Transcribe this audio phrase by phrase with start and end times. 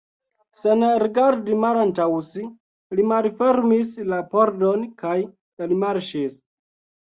[0.59, 2.45] Sen rigardi malantaŭ si,
[3.01, 5.15] li malfermis la pordon kaj
[5.67, 6.41] elmarŝis.